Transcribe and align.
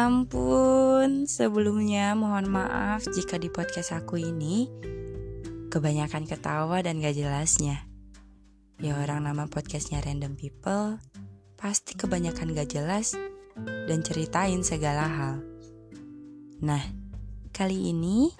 ampun, 0.00 1.28
sebelumnya 1.28 2.16
mohon 2.16 2.48
maaf 2.48 3.04
jika 3.04 3.36
di 3.36 3.52
podcast 3.52 3.92
aku 3.92 4.16
ini 4.16 4.64
kebanyakan 5.68 6.24
ketawa 6.24 6.80
dan 6.80 7.04
gak 7.04 7.20
jelasnya. 7.20 7.84
Ya 8.80 8.96
orang 8.96 9.28
nama 9.28 9.44
podcastnya 9.44 10.00
Random 10.00 10.40
People, 10.40 10.96
pasti 11.60 11.92
kebanyakan 12.00 12.56
gak 12.56 12.72
jelas 12.72 13.12
dan 13.60 14.00
ceritain 14.00 14.64
segala 14.64 15.04
hal. 15.04 15.34
Nah, 16.64 16.80
kali 17.52 17.92
ini 17.92 18.32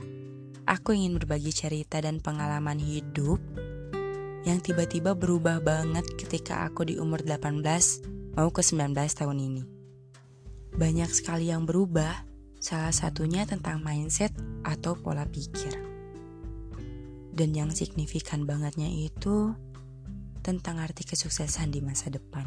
aku 0.64 0.96
ingin 0.96 1.20
berbagi 1.20 1.52
cerita 1.52 2.00
dan 2.00 2.24
pengalaman 2.24 2.80
hidup 2.80 3.36
yang 4.48 4.64
tiba-tiba 4.64 5.12
berubah 5.12 5.60
banget 5.60 6.08
ketika 6.16 6.64
aku 6.64 6.88
di 6.88 6.96
umur 6.96 7.20
18 7.20 7.60
mau 8.32 8.48
ke 8.48 8.64
19 8.64 8.96
tahun 8.96 9.36
ini. 9.36 9.79
Banyak 10.76 11.10
sekali 11.10 11.50
yang 11.50 11.66
berubah, 11.66 12.26
salah 12.60 12.92
satunya 12.92 13.48
tentang 13.48 13.80
mindset 13.82 14.30
atau 14.62 14.94
pola 14.94 15.26
pikir. 15.26 15.74
Dan 17.30 17.56
yang 17.56 17.72
signifikan 17.72 18.44
bangetnya 18.44 18.90
itu 18.90 19.54
tentang 20.44 20.80
arti 20.80 21.08
kesuksesan 21.08 21.72
di 21.72 21.80
masa 21.80 22.12
depan. 22.12 22.44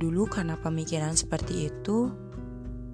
Dulu 0.00 0.24
karena 0.32 0.56
pemikiran 0.56 1.12
seperti 1.12 1.68
itu, 1.68 2.08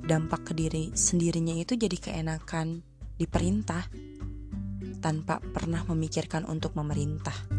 dampak 0.07 0.51
ke 0.51 0.53
diri 0.55 0.91
sendirinya 0.95 1.55
itu 1.55 1.79
jadi 1.79 1.95
keenakan 1.95 2.83
diperintah 3.17 3.87
tanpa 4.99 5.39
pernah 5.39 5.87
memikirkan 5.87 6.43
untuk 6.45 6.75
memerintah. 6.75 7.56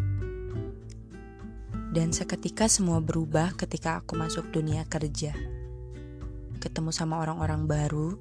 Dan 1.88 2.12
seketika 2.12 2.68
semua 2.68 3.00
berubah 3.00 3.56
ketika 3.56 4.04
aku 4.04 4.20
masuk 4.20 4.52
dunia 4.52 4.84
kerja. 4.86 5.32
Ketemu 6.60 6.92
sama 6.92 7.24
orang-orang 7.24 7.64
baru, 7.64 8.20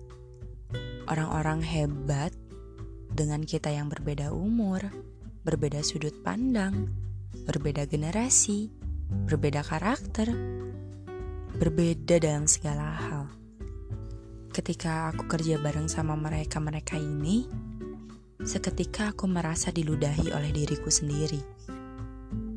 orang-orang 1.10 1.66
hebat, 1.66 2.30
dengan 3.16 3.42
kita 3.42 3.72
yang 3.72 3.88
berbeda 3.88 4.30
umur, 4.30 4.84
berbeda 5.42 5.80
sudut 5.80 6.12
pandang, 6.20 6.92
berbeda 7.48 7.88
generasi, 7.88 8.68
berbeda 9.08 9.64
karakter, 9.64 10.28
berbeda 11.56 12.20
dalam 12.20 12.44
segala 12.44 12.92
hal. 12.92 13.24
Ketika 14.52 15.10
aku 15.12 15.28
kerja 15.28 15.56
bareng 15.56 15.88
sama 15.88 16.12
mereka-mereka 16.12 17.00
ini, 17.00 17.48
seketika 18.44 19.16
aku 19.16 19.24
merasa 19.28 19.72
diludahi 19.72 20.32
oleh 20.32 20.52
diriku 20.52 20.92
sendiri 20.92 21.40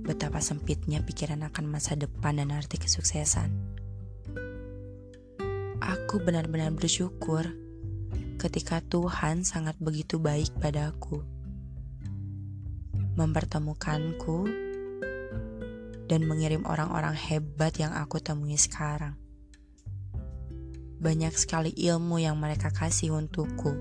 betapa 0.09 0.41
sempitnya 0.41 1.05
pikiran 1.05 1.45
akan 1.45 1.69
masa 1.69 1.93
depan 1.93 2.41
dan 2.41 2.49
arti 2.49 2.81
kesuksesan. 2.81 3.53
Aku 5.77 6.17
benar-benar 6.25 6.73
bersyukur 6.73 7.45
ketika 8.41 8.81
Tuhan 8.81 9.45
sangat 9.45 9.77
begitu 9.77 10.17
baik 10.17 10.49
padaku, 10.57 11.21
mempertemukanku, 13.21 14.49
dan 16.09 16.25
mengirim 16.25 16.65
orang-orang 16.65 17.13
hebat 17.13 17.77
yang 17.77 17.93
aku 17.93 18.17
temui 18.17 18.57
sekarang. 18.57 19.13
Banyak 20.97 21.37
sekali 21.37 21.69
ilmu 21.77 22.17
yang 22.17 22.33
mereka 22.41 22.73
kasih 22.73 23.13
untukku, 23.13 23.77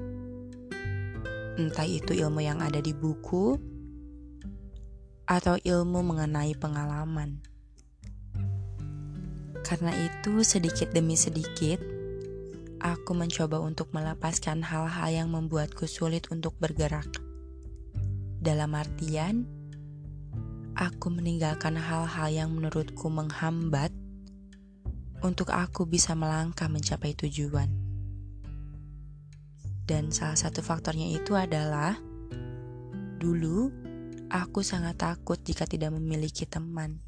entah 1.57 1.89
itu 1.89 2.13
ilmu 2.13 2.45
yang 2.45 2.61
ada 2.61 2.85
di 2.85 2.93
buku 2.93 3.78
atau 5.29 5.61
ilmu 5.61 6.01
mengenai 6.01 6.57
pengalaman. 6.57 7.45
Karena 9.61 9.93
itu, 9.93 10.41
sedikit 10.41 10.89
demi 10.97 11.21
sedikit, 11.21 11.77
aku 12.81 13.13
mencoba 13.13 13.61
untuk 13.61 13.93
melepaskan 13.93 14.65
hal-hal 14.65 15.13
yang 15.13 15.29
membuatku 15.29 15.85
sulit 15.85 16.25
untuk 16.33 16.57
bergerak. 16.57 17.05
Dalam 18.41 18.73
artian, 18.73 19.45
aku 20.73 21.13
meninggalkan 21.13 21.77
hal-hal 21.77 22.29
yang 22.33 22.49
menurutku 22.57 23.13
menghambat 23.13 23.93
untuk 25.21 25.53
aku 25.53 25.85
bisa 25.85 26.17
melangkah 26.17 26.73
mencapai 26.73 27.13
tujuan. 27.13 27.69
Dan 29.85 30.09
salah 30.09 30.41
satu 30.41 30.65
faktornya 30.65 31.13
itu 31.13 31.37
adalah 31.37 32.01
dulu 33.21 33.88
Aku 34.29 34.61
sangat 34.61 35.01
takut 35.01 35.41
jika 35.41 35.65
tidak 35.65 35.97
memiliki 35.97 36.45
teman. 36.45 37.01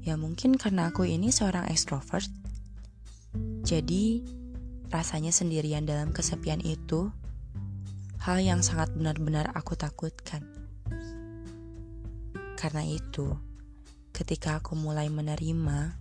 Ya 0.00 0.16
mungkin 0.16 0.56
karena 0.56 0.88
aku 0.88 1.04
ini 1.04 1.28
seorang 1.28 1.68
extrovert. 1.68 2.24
Jadi, 3.60 4.24
rasanya 4.88 5.28
sendirian 5.28 5.84
dalam 5.84 6.08
kesepian 6.08 6.64
itu 6.64 7.12
hal 8.24 8.40
yang 8.40 8.64
sangat 8.64 8.96
benar-benar 8.96 9.52
aku 9.52 9.76
takutkan. 9.76 10.40
Karena 12.56 12.80
itu, 12.80 13.36
ketika 14.16 14.56
aku 14.56 14.80
mulai 14.80 15.12
menerima 15.12 16.00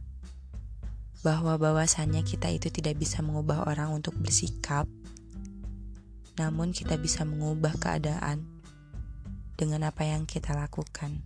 bahwa 1.27 1.59
bahwasannya 1.59 2.23
kita 2.23 2.47
itu 2.47 2.71
tidak 2.71 2.95
bisa 2.95 3.19
mengubah 3.19 3.67
orang 3.67 3.91
untuk 3.91 4.15
bersikap, 4.15 4.87
namun 6.39 6.71
kita 6.71 6.95
bisa 6.95 7.27
mengubah 7.27 7.75
keadaan 7.75 8.58
dengan 9.59 9.91
apa 9.91 10.07
yang 10.07 10.23
kita 10.23 10.55
lakukan. 10.55 11.19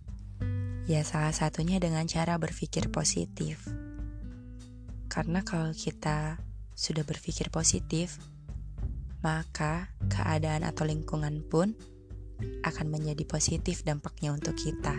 Ya, 0.90 1.06
salah 1.06 1.30
satunya 1.30 1.78
dengan 1.78 2.02
cara 2.10 2.34
berpikir 2.34 2.90
positif. 2.90 3.62
Karena 5.06 5.46
kalau 5.46 5.70
kita 5.70 6.42
sudah 6.74 7.06
berpikir 7.06 7.54
positif, 7.54 8.18
maka 9.22 9.94
keadaan 10.10 10.66
atau 10.66 10.82
lingkungan 10.82 11.46
pun 11.46 11.78
akan 12.66 12.86
menjadi 12.90 13.22
positif 13.22 13.86
dampaknya 13.86 14.34
untuk 14.34 14.58
kita. 14.58 14.98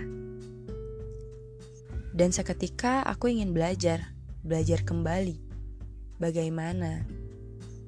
Dan 2.16 2.32
seketika 2.32 3.04
aku 3.04 3.28
ingin 3.28 3.52
belajar, 3.52 4.16
belajar 4.48 4.88
kembali 4.88 5.36
bagaimana 6.16 7.04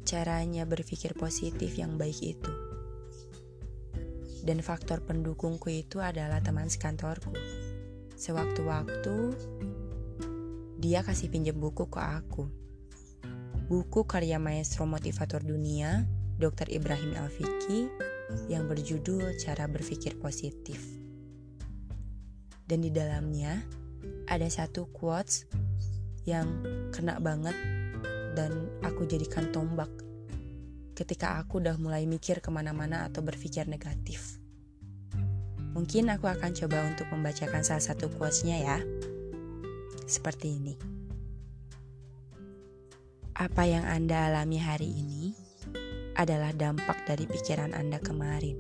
caranya 0.04 0.68
berpikir 0.68 1.16
positif 1.16 1.80
yang 1.80 1.96
baik 1.96 2.36
itu 2.36 2.67
dan 4.48 4.64
faktor 4.64 5.04
pendukungku 5.04 5.68
itu 5.68 6.00
adalah 6.00 6.40
teman 6.40 6.72
sekantorku. 6.72 7.36
Sewaktu-waktu, 8.16 9.36
dia 10.80 11.04
kasih 11.04 11.28
pinjam 11.28 11.60
buku 11.60 11.92
ke 11.92 12.00
aku. 12.00 12.48
Buku 13.68 14.08
karya 14.08 14.40
maestro 14.40 14.88
motivator 14.88 15.44
dunia, 15.44 16.08
Dr. 16.40 16.72
Ibrahim 16.72 17.20
Alfiki, 17.20 17.92
yang 18.48 18.72
berjudul 18.72 19.36
Cara 19.36 19.68
Berpikir 19.68 20.16
Positif. 20.16 20.80
Dan 22.64 22.88
di 22.88 22.92
dalamnya 22.92 23.68
ada 24.32 24.48
satu 24.48 24.88
quotes 24.96 25.44
yang 26.24 26.48
kena 26.96 27.20
banget 27.20 27.56
dan 28.40 28.72
aku 28.84 29.04
jadikan 29.04 29.52
tombak 29.52 29.92
ketika 30.98 31.38
aku 31.38 31.62
udah 31.62 31.78
mulai 31.78 32.10
mikir 32.10 32.42
ke 32.42 32.50
mana-mana 32.50 33.06
atau 33.06 33.22
berpikir 33.22 33.70
negatif. 33.70 34.42
Mungkin 35.78 36.10
aku 36.10 36.26
akan 36.26 36.58
coba 36.58 36.90
untuk 36.90 37.06
membacakan 37.14 37.62
salah 37.62 37.86
satu 37.86 38.10
quotes-nya 38.10 38.58
ya. 38.66 38.78
Seperti 40.10 40.58
ini. 40.58 40.74
Apa 43.38 43.70
yang 43.70 43.86
Anda 43.86 44.34
alami 44.34 44.58
hari 44.58 44.90
ini 44.90 45.38
adalah 46.18 46.50
dampak 46.50 47.06
dari 47.06 47.30
pikiran 47.30 47.78
Anda 47.78 48.02
kemarin. 48.02 48.58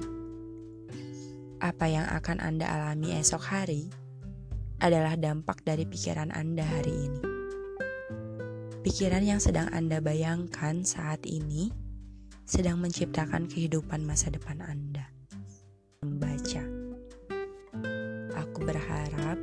Apa 1.57 1.89
yang 1.89 2.05
akan 2.05 2.37
Anda 2.37 2.69
alami 2.69 3.17
esok 3.17 3.41
hari 3.41 3.89
adalah 4.77 5.17
dampak 5.17 5.65
dari 5.65 5.89
pikiran 5.89 6.29
Anda 6.29 6.61
hari 6.61 6.93
ini. 6.93 7.21
Pikiran 8.85 9.25
yang 9.25 9.41
sedang 9.41 9.73
Anda 9.73 9.97
bayangkan 9.97 10.85
saat 10.85 11.25
ini 11.25 11.86
sedang 12.47 12.79
menciptakan 12.79 13.51
kehidupan 13.51 14.07
masa 14.07 14.31
depan 14.31 14.63
Anda. 14.63 15.11
Membaca. 15.99 16.63
Aku 18.39 18.63
berharap 18.63 19.35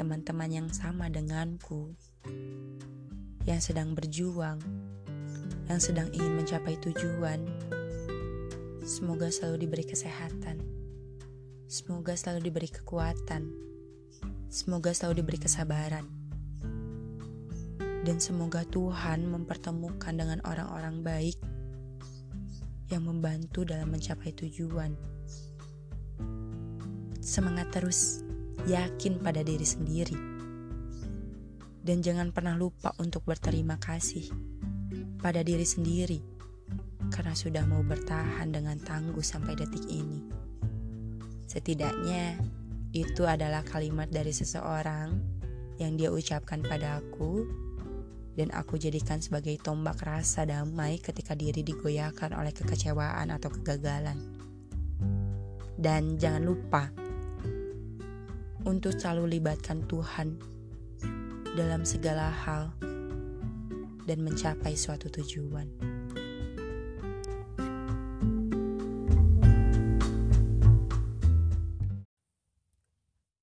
teman-teman 0.00 0.48
yang 0.48 0.68
sama 0.72 1.12
denganku 1.12 1.92
yang 3.44 3.60
sedang 3.60 3.92
berjuang, 3.92 4.64
yang 5.68 5.76
sedang 5.76 6.08
ingin 6.16 6.40
mencapai 6.40 6.80
tujuan, 6.80 7.44
semoga 8.80 9.28
selalu 9.28 9.68
diberi 9.68 9.84
kesehatan. 9.84 10.64
Semoga 11.68 12.16
selalu 12.16 12.48
diberi 12.48 12.72
kekuatan. 12.72 13.52
Semoga 14.48 14.96
selalu 14.96 15.20
diberi 15.20 15.38
kesabaran. 15.44 16.08
Dan 18.08 18.24
semoga 18.24 18.64
Tuhan 18.64 19.28
mempertemukan 19.28 20.14
dengan 20.16 20.40
orang-orang 20.46 21.02
baik 21.04 21.36
yang 22.90 23.06
membantu 23.06 23.66
dalam 23.66 23.90
mencapai 23.90 24.30
tujuan. 24.34 24.94
Semangat 27.18 27.74
terus, 27.74 28.22
yakin 28.70 29.18
pada 29.18 29.42
diri 29.42 29.66
sendiri. 29.66 30.18
Dan 31.86 32.02
jangan 32.02 32.34
pernah 32.34 32.58
lupa 32.58 32.94
untuk 32.98 33.22
berterima 33.26 33.78
kasih 33.78 34.26
pada 35.22 35.42
diri 35.42 35.62
sendiri 35.62 36.18
karena 37.10 37.34
sudah 37.34 37.62
mau 37.66 37.82
bertahan 37.86 38.50
dengan 38.50 38.78
tangguh 38.82 39.22
sampai 39.22 39.54
detik 39.54 39.86
ini. 39.86 40.26
Setidaknya 41.46 42.42
itu 42.90 43.22
adalah 43.22 43.62
kalimat 43.62 44.10
dari 44.10 44.34
seseorang 44.34 45.14
yang 45.78 45.94
dia 45.94 46.10
ucapkan 46.10 46.64
pada 46.64 46.98
aku 46.98 47.46
dan 48.36 48.52
aku 48.52 48.76
jadikan 48.76 49.24
sebagai 49.24 49.56
tombak 49.56 49.96
rasa 50.04 50.44
damai 50.44 51.00
ketika 51.00 51.32
diri 51.32 51.64
digoyahkan 51.64 52.36
oleh 52.36 52.52
kekecewaan 52.52 53.32
atau 53.32 53.48
kegagalan. 53.48 54.20
Dan 55.76 56.20
jangan 56.20 56.44
lupa 56.44 56.92
untuk 58.68 58.92
selalu 58.92 59.40
libatkan 59.40 59.88
Tuhan 59.88 60.36
dalam 61.56 61.88
segala 61.88 62.28
hal 62.28 62.76
dan 64.04 64.20
mencapai 64.20 64.76
suatu 64.76 65.08
tujuan. 65.08 65.72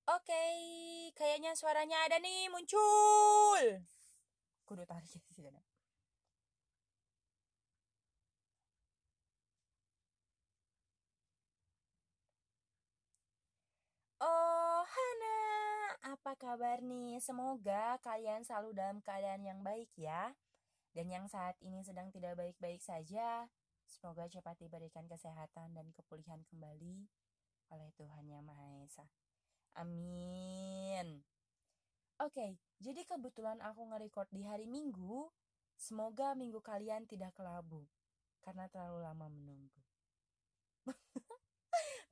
Oke, 0.05 0.45
kayaknya 1.17 1.57
suaranya 1.57 1.97
ada 2.05 2.21
nih 2.21 2.53
muncul 2.53 3.81
Oh, 14.23 14.81
Hana, 14.87 15.39
apa 16.15 16.31
kabar 16.39 16.79
nih? 16.79 17.19
Semoga 17.19 17.99
kalian 17.99 18.41
selalu 18.47 18.71
dalam 18.71 18.97
keadaan 19.03 19.43
yang 19.43 19.59
baik 19.59 19.91
ya. 19.99 20.31
Dan 20.95 21.09
yang 21.11 21.25
saat 21.27 21.57
ini 21.59 21.83
sedang 21.83 22.07
tidak 22.13 22.39
baik-baik 22.39 22.79
saja, 22.79 23.49
semoga 23.89 24.29
cepat 24.31 24.55
diberikan 24.61 25.05
kesehatan 25.11 25.75
dan 25.75 25.87
kepulihan 25.97 26.39
kembali 26.47 27.09
oleh 27.73 27.89
Tuhan 27.97 28.25
Yang 28.29 28.43
Maha 28.47 28.67
Esa. 28.85 29.05
Amin. 29.75 31.32
Okay, 32.23 32.55
jadi 32.79 33.03
kebetulan 33.03 33.59
aku 33.59 33.83
nge-record 33.83 34.31
di 34.31 34.47
hari 34.47 34.63
Minggu. 34.63 35.27
Semoga 35.75 36.31
minggu 36.31 36.63
kalian 36.63 37.03
tidak 37.03 37.35
kelabu 37.35 37.83
karena 38.39 38.71
terlalu 38.71 39.03
lama 39.03 39.27
menunggu. 39.27 39.81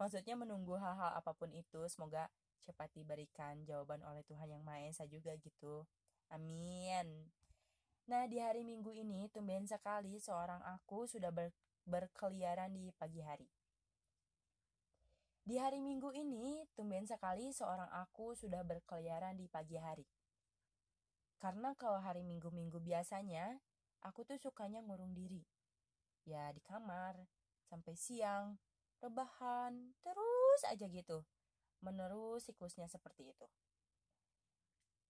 Maksudnya 0.03 0.35
menunggu 0.35 0.75
hal-hal 0.75 1.15
apa 1.15 1.31
pun 1.31 1.47
itu, 1.55 1.79
semoga 1.87 2.27
cepat 2.67 2.91
diberikan 2.91 3.63
jawaban 3.63 4.03
oleh 4.03 4.19
Tuhan 4.27 4.51
Yang 4.51 4.63
Maha 4.67 4.83
Esa 4.91 5.07
juga 5.07 5.31
gitu. 5.39 5.87
Amin. 6.27 7.31
Nah, 8.11 8.27
di 8.27 8.43
hari 8.43 8.67
Minggu 8.67 8.91
ini 8.91 9.31
tumben 9.31 9.63
sekali 9.63 10.19
seorang 10.19 10.59
aku 10.75 11.07
sudah 11.07 11.31
ber 11.31 11.55
berkeliaran 11.87 12.75
di 12.75 12.91
pagi 12.99 13.23
hari. 13.23 13.47
Di 15.41 15.57
hari 15.57 15.81
Minggu 15.81 16.13
ini, 16.13 16.69
tumben 16.77 17.01
sekali 17.09 17.49
seorang 17.49 17.89
aku 17.89 18.37
sudah 18.37 18.61
berkeliaran 18.61 19.33
di 19.33 19.49
pagi 19.49 19.73
hari. 19.73 20.05
Karena 21.41 21.73
kalau 21.73 21.97
hari 21.97 22.21
Minggu-Minggu 22.21 22.77
biasanya, 22.77 23.57
aku 24.05 24.21
tuh 24.21 24.37
sukanya 24.37 24.85
ngurung 24.85 25.17
diri. 25.17 25.41
Ya 26.29 26.53
di 26.53 26.61
kamar, 26.61 27.17
sampai 27.65 27.97
siang, 27.97 28.61
rebahan, 29.01 29.97
terus 30.05 30.61
aja 30.69 30.85
gitu. 30.85 31.25
Menerus 31.81 32.45
siklusnya 32.45 32.85
seperti 32.85 33.33
itu. 33.33 33.49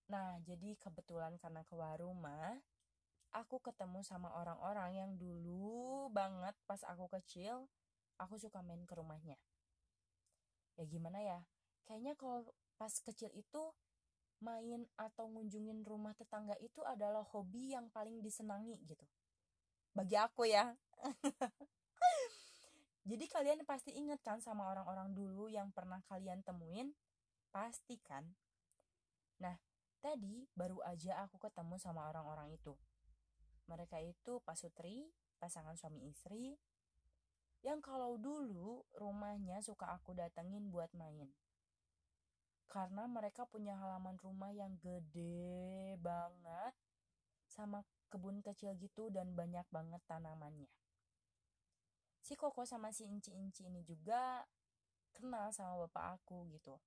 Nah, 0.07 0.39
jadi 0.47 0.79
kebetulan 0.79 1.35
karena 1.43 1.67
keluar 1.67 1.99
rumah, 1.99 2.55
aku 3.35 3.59
ketemu 3.59 3.99
sama 4.07 4.31
orang-orang 4.31 4.95
yang 4.95 5.11
dulu 5.19 6.07
banget 6.15 6.55
pas 6.63 6.79
aku 6.87 7.11
kecil, 7.19 7.67
aku 8.15 8.39
suka 8.39 8.63
main 8.63 8.87
ke 8.87 8.95
rumahnya 8.95 9.35
ya 10.79 10.85
gimana 10.87 11.19
ya? 11.19 11.39
Kayaknya 11.87 12.13
kalau 12.15 12.47
pas 12.79 12.93
kecil 13.03 13.29
itu 13.35 13.61
main 14.41 14.89
atau 14.97 15.29
ngunjungin 15.29 15.85
rumah 15.85 16.17
tetangga 16.17 16.57
itu 16.57 16.81
adalah 16.81 17.21
hobi 17.29 17.77
yang 17.77 17.87
paling 17.93 18.19
disenangi 18.25 18.73
gitu. 18.89 19.05
Bagi 19.93 20.17
aku 20.17 20.49
ya. 20.49 20.73
Jadi 23.09 23.25
kalian 23.29 23.65
pasti 23.65 23.93
inget 23.93 24.21
kan 24.21 24.41
sama 24.41 24.69
orang-orang 24.69 25.13
dulu 25.13 25.49
yang 25.49 25.69
pernah 25.73 26.01
kalian 26.09 26.41
temuin? 26.41 26.93
Pasti 27.53 28.01
kan? 28.01 28.25
Nah 29.41 29.57
tadi 30.01 30.49
baru 30.57 30.81
aja 30.85 31.21
aku 31.25 31.37
ketemu 31.37 31.77
sama 31.77 32.09
orang-orang 32.09 32.53
itu. 32.53 32.73
Mereka 33.69 34.01
itu 34.01 34.41
pasutri 34.41 35.09
pasangan 35.37 35.77
suami 35.77 36.09
istri 36.09 36.57
yang 37.61 37.77
kalau 37.77 38.17
dulu 38.17 38.81
rumahnya 38.97 39.61
suka 39.61 39.93
aku 39.93 40.17
datengin 40.17 40.73
buat 40.73 40.89
main. 40.97 41.29
Karena 42.65 43.05
mereka 43.05 43.45
punya 43.45 43.77
halaman 43.77 44.17
rumah 44.17 44.49
yang 44.49 44.73
gede 44.81 45.93
banget 46.01 46.73
sama 47.45 47.83
kebun 48.09 48.39
kecil 48.41 48.73
gitu 48.79 49.11
dan 49.13 49.35
banyak 49.37 49.67
banget 49.69 50.01
tanamannya. 50.07 50.71
Si 52.21 52.33
Koko 52.39 52.63
sama 52.63 52.89
si 52.95 53.05
Inci-Inci 53.05 53.67
ini 53.67 53.83
juga 53.83 54.47
kenal 55.11 55.51
sama 55.51 55.85
bapak 55.85 56.21
aku 56.21 56.47
gitu. 56.49 56.79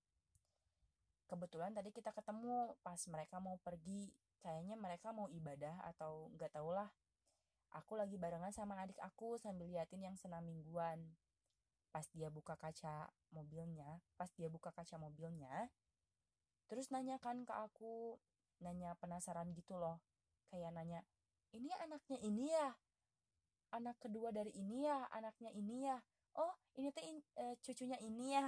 Kebetulan 1.28 1.76
tadi 1.76 1.92
kita 1.92 2.16
ketemu 2.16 2.74
pas 2.80 3.00
mereka 3.08 3.36
mau 3.40 3.60
pergi, 3.60 4.08
kayaknya 4.40 4.76
mereka 4.76 5.12
mau 5.12 5.28
ibadah 5.28 5.84
atau 5.92 6.32
nggak 6.36 6.52
tau 6.52 6.72
lah 6.72 6.88
Aku 7.74 7.98
lagi 7.98 8.14
barengan 8.14 8.54
sama 8.54 8.78
adik 8.78 8.98
aku 9.02 9.34
sambil 9.34 9.66
liatin 9.66 9.98
yang 9.98 10.14
senam 10.14 10.46
mingguan. 10.46 11.02
Pas 11.90 12.06
dia 12.14 12.30
buka 12.30 12.54
kaca 12.54 13.10
mobilnya, 13.34 13.98
pas 14.14 14.30
dia 14.34 14.46
buka 14.46 14.70
kaca 14.70 14.98
mobilnya, 14.98 15.70
terus 16.66 16.90
nanya 16.90 17.22
kan 17.22 17.46
ke 17.46 17.54
aku, 17.54 18.18
nanya 18.62 18.98
penasaran 18.98 19.50
gitu 19.54 19.78
loh. 19.78 20.02
Kayak 20.50 20.74
nanya, 20.74 21.00
ini 21.54 21.70
anaknya 21.82 22.18
ini 22.22 22.50
ya? 22.50 22.74
Anak 23.74 23.98
kedua 24.02 24.30
dari 24.30 24.50
ini 24.54 24.86
ya? 24.86 25.06
Anaknya 25.10 25.50
ini 25.54 25.86
ya? 25.86 25.98
Oh, 26.34 26.54
ini 26.78 26.90
tuh 26.90 27.02
in, 27.06 27.22
e, 27.38 27.58
cucunya 27.62 27.98
ini 28.02 28.34
ya? 28.34 28.46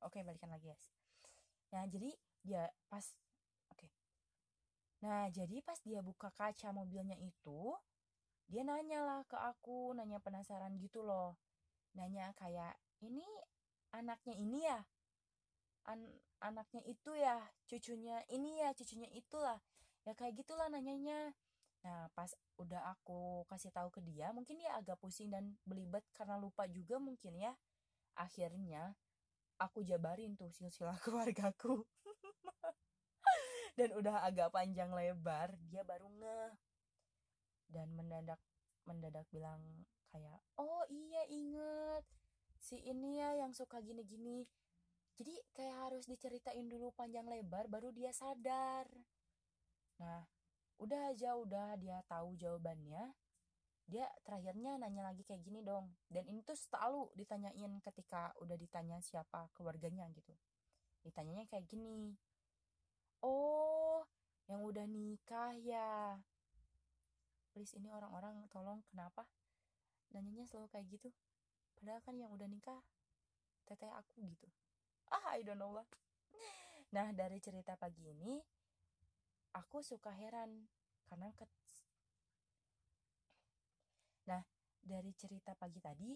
Oke, 0.00 0.24
balikan 0.24 0.48
lagi 0.48 0.72
guys. 0.72 0.88
Nah, 1.76 1.84
jadi 1.88 2.16
dia 2.40 2.72
pas 2.88 3.04
Nah, 5.00 5.32
jadi 5.32 5.64
pas 5.64 5.80
dia 5.80 6.04
buka 6.04 6.28
kaca 6.28 6.68
mobilnya 6.76 7.16
itu, 7.16 7.72
dia 8.50 8.60
nanya 8.60 9.00
lah 9.00 9.20
ke 9.24 9.36
aku, 9.36 9.96
nanya 9.96 10.20
penasaran 10.20 10.76
gitu 10.76 11.00
loh. 11.00 11.40
Nanya 11.96 12.36
kayak, 12.36 12.76
ini 13.00 13.24
anaknya 13.96 14.34
ini 14.36 14.58
ya? 14.68 14.80
An 15.88 16.04
anaknya 16.44 16.84
itu 16.84 17.16
ya? 17.16 17.40
Cucunya 17.64 18.20
ini 18.28 18.60
ya? 18.60 18.76
Cucunya 18.76 19.08
itulah? 19.16 19.56
Ya 20.04 20.12
kayak 20.12 20.36
gitulah 20.44 20.68
nanyanya. 20.68 21.32
Nah, 21.80 22.12
pas 22.12 22.28
udah 22.60 22.92
aku 22.92 23.48
kasih 23.48 23.72
tahu 23.72 23.88
ke 23.88 24.04
dia, 24.04 24.36
mungkin 24.36 24.60
dia 24.60 24.76
agak 24.76 25.00
pusing 25.00 25.32
dan 25.32 25.56
belibet 25.64 26.04
karena 26.12 26.36
lupa 26.36 26.68
juga 26.68 27.00
mungkin 27.00 27.40
ya. 27.40 27.56
Akhirnya, 28.20 28.92
aku 29.56 29.80
jabarin 29.80 30.36
tuh 30.36 30.52
silsilah 30.52 31.00
keluargaku 31.04 31.88
dan 33.78 33.94
udah 33.94 34.26
agak 34.26 34.50
panjang 34.50 34.90
lebar 34.90 35.54
dia 35.70 35.82
baru 35.86 36.08
ngeh. 36.08 36.52
Dan 37.70 37.94
mendadak 37.94 38.40
mendadak 38.88 39.26
bilang 39.30 39.62
kayak 40.10 40.40
oh 40.58 40.82
iya 40.90 41.22
inget. 41.30 42.04
Si 42.60 42.76
ini 42.82 43.22
ya 43.22 43.40
yang 43.46 43.54
suka 43.54 43.78
gini-gini. 43.80 44.44
Jadi 45.20 45.36
kayak 45.52 45.76
harus 45.90 46.04
diceritain 46.08 46.64
dulu 46.64 46.90
panjang 46.96 47.28
lebar 47.28 47.68
baru 47.68 47.92
dia 47.92 48.10
sadar. 48.10 48.88
Nah 50.00 50.24
udah 50.80 51.12
aja 51.12 51.36
udah 51.36 51.76
dia 51.76 52.00
tahu 52.08 52.40
jawabannya 52.40 53.12
dia 53.90 54.06
terakhirnya 54.22 54.78
nanya 54.78 55.02
lagi 55.10 55.26
kayak 55.26 55.42
gini 55.42 55.66
dong. 55.66 55.90
Dan 56.06 56.22
ini 56.30 56.46
tuh 56.46 56.54
selalu 56.54 57.10
ditanyain 57.18 57.74
ketika 57.82 58.30
udah 58.38 58.54
ditanya 58.54 59.02
siapa 59.02 59.50
keluarganya 59.58 60.06
gitu. 60.14 60.30
Ditanyanya 61.02 61.50
kayak 61.50 61.66
gini 61.66 62.14
oh 63.24 64.04
yang 64.50 64.60
udah 64.66 64.84
nikah 64.84 65.54
ya. 65.60 66.18
Please 67.54 67.74
ini 67.78 67.90
orang-orang 67.90 68.46
tolong 68.50 68.82
kenapa 68.90 69.26
nanyanya 70.10 70.46
selalu 70.46 70.68
kayak 70.70 70.86
gitu? 70.90 71.08
Padahal 71.78 72.00
kan 72.02 72.14
yang 72.18 72.30
udah 72.34 72.46
nikah 72.50 72.80
teteh 73.66 73.90
aku 73.90 74.26
gitu. 74.26 74.48
Ah 75.10 75.34
I 75.34 75.46
don't 75.46 75.58
know 75.58 75.70
lah. 75.70 75.86
Nah 76.90 77.14
dari 77.14 77.38
cerita 77.38 77.78
pagi 77.78 78.10
ini 78.10 78.38
aku 79.54 79.82
suka 79.82 80.14
heran 80.14 80.66
karena 81.10 81.30
ke 81.34 81.46
nah 84.30 84.42
dari 84.78 85.10
cerita 85.18 85.58
pagi 85.58 85.82
tadi 85.82 86.14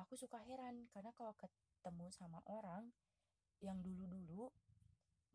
aku 0.00 0.16
suka 0.16 0.40
heran 0.40 0.88
karena 0.88 1.12
kalau 1.12 1.36
ketemu 1.36 2.08
sama 2.08 2.40
orang 2.48 2.88
yang 3.60 3.80
dulu-dulu 3.84 4.48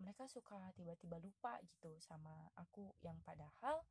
mereka 0.01 0.25
suka 0.25 0.57
tiba-tiba 0.73 1.21
lupa 1.21 1.61
gitu 1.61 1.93
sama 2.01 2.49
aku 2.57 2.91
yang 3.05 3.21
padahal 3.21 3.85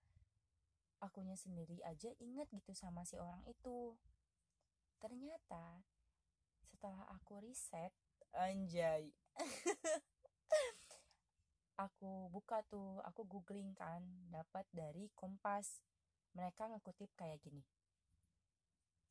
akunya 1.00 1.38
sendiri 1.38 1.80
aja 1.86 2.12
inget 2.20 2.50
gitu 2.52 2.74
sama 2.76 3.06
si 3.06 3.16
orang 3.16 3.40
itu. 3.48 3.96
Ternyata 5.00 5.80
setelah 6.68 7.08
aku 7.14 7.40
riset 7.40 7.94
anjay. 8.36 9.08
Aku 11.80 12.28
buka 12.28 12.60
tuh 12.68 13.00
aku 13.08 13.24
googling 13.24 13.72
kan 13.72 14.04
dapat 14.28 14.68
dari 14.68 15.08
Kompas. 15.16 15.80
Mereka 16.36 16.68
ngekutip 16.68 17.08
kayak 17.16 17.40
gini. 17.40 17.64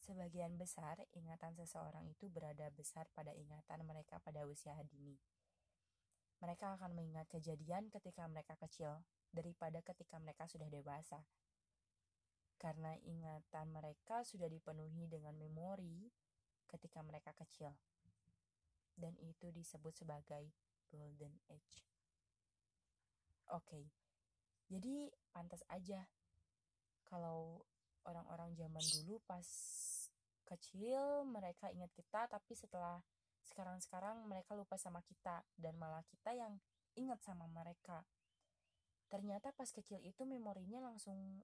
Sebagian 0.05 0.53
besar 0.53 1.01
ingatan 1.17 1.57
seseorang 1.57 2.05
itu 2.05 2.29
berada 2.29 2.69
besar 2.69 3.09
pada 3.17 3.33
ingatan 3.33 3.81
mereka 3.89 4.21
pada 4.21 4.45
usia 4.45 4.77
dini. 4.85 5.17
Mereka 6.39 6.79
akan 6.79 6.95
mengingat 6.95 7.27
kejadian 7.27 7.91
ketika 7.91 8.23
mereka 8.27 8.55
kecil 8.55 9.03
daripada 9.31 9.83
ketika 9.83 10.15
mereka 10.17 10.47
sudah 10.47 10.71
dewasa. 10.71 11.19
Karena 12.59 12.95
ingatan 13.07 13.71
mereka 13.71 14.23
sudah 14.23 14.47
dipenuhi 14.47 15.07
dengan 15.07 15.35
memori 15.35 16.07
ketika 16.67 17.03
mereka 17.03 17.31
kecil. 17.35 17.71
Dan 18.95 19.15
itu 19.23 19.51
disebut 19.51 19.95
sebagai 19.95 20.51
golden 20.91 21.35
age. 21.47 21.83
Oke. 23.51 23.63
Okay. 23.63 23.85
Jadi 24.69 25.09
pantas 25.33 25.65
aja 25.73 26.05
kalau 27.09 27.65
orang-orang 28.05 28.53
zaman 28.53 28.85
dulu 29.01 29.17
pas 29.25 29.45
kecil 30.45 31.25
mereka 31.25 31.73
ingat 31.73 31.89
kita 31.93 32.29
tapi 32.29 32.53
setelah 32.53 33.01
sekarang-sekarang 33.49 34.29
mereka 34.29 34.53
lupa 34.53 34.77
sama 34.77 35.01
kita 35.03 35.41
dan 35.57 35.75
malah 35.75 36.05
kita 36.05 36.31
yang 36.37 36.61
ingat 36.95 37.19
sama 37.25 37.49
mereka. 37.49 38.05
Ternyata 39.09 39.49
pas 39.51 39.69
kecil 39.73 39.99
itu 40.05 40.21
memorinya 40.23 40.85
langsung 40.85 41.41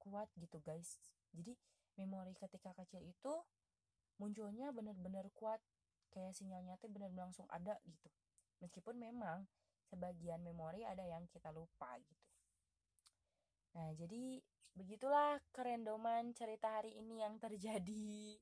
kuat 0.00 0.32
gitu 0.40 0.58
guys. 0.64 0.96
Jadi 1.36 1.52
memori 2.00 2.32
ketika 2.34 2.72
kecil 2.72 3.04
itu 3.04 3.32
munculnya 4.16 4.72
benar-benar 4.72 5.28
kuat 5.36 5.60
kayak 6.12 6.36
sinyalnya 6.36 6.76
tuh 6.80 6.88
benar-benar 6.92 7.32
langsung 7.32 7.48
ada 7.52 7.76
gitu. 7.84 8.08
Meskipun 8.64 8.96
memang 9.00 9.44
sebagian 9.88 10.40
memori 10.40 10.84
ada 10.88 11.04
yang 11.04 11.28
kita 11.28 11.52
lupa 11.52 12.00
gitu. 12.00 12.26
Nah, 13.72 13.92
jadi 13.96 14.40
begitulah 14.76 15.40
kerendoman 15.52 16.32
cerita 16.36 16.80
hari 16.80 16.96
ini 16.96 17.24
yang 17.24 17.40
terjadi. 17.40 18.36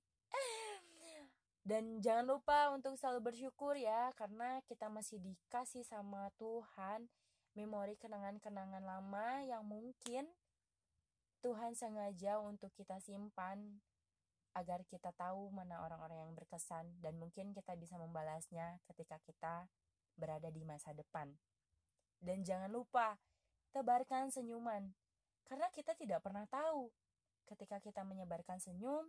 Dan 1.70 2.02
jangan 2.02 2.26
lupa 2.26 2.74
untuk 2.74 2.98
selalu 2.98 3.30
bersyukur 3.30 3.78
ya, 3.78 4.10
karena 4.18 4.58
kita 4.66 4.90
masih 4.90 5.22
dikasih 5.22 5.86
sama 5.86 6.26
Tuhan 6.34 7.06
memori 7.54 7.94
kenangan-kenangan 7.94 8.82
lama 8.82 9.46
yang 9.46 9.62
mungkin 9.62 10.26
Tuhan 11.46 11.78
sengaja 11.78 12.42
untuk 12.42 12.74
kita 12.74 12.98
simpan 12.98 13.78
agar 14.58 14.82
kita 14.90 15.14
tahu 15.14 15.46
mana 15.54 15.86
orang-orang 15.86 16.26
yang 16.26 16.34
berkesan 16.34 16.90
dan 16.98 17.14
mungkin 17.22 17.54
kita 17.54 17.78
bisa 17.78 17.94
membalasnya 18.02 18.82
ketika 18.90 19.22
kita 19.22 19.70
berada 20.18 20.50
di 20.50 20.66
masa 20.66 20.90
depan. 20.90 21.30
Dan 22.18 22.42
jangan 22.42 22.74
lupa 22.74 23.14
tebarkan 23.70 24.34
senyuman 24.34 24.90
karena 25.46 25.70
kita 25.70 25.94
tidak 25.94 26.18
pernah 26.18 26.50
tahu 26.50 26.90
ketika 27.46 27.78
kita 27.78 28.02
menyebarkan 28.02 28.58
senyum 28.58 29.06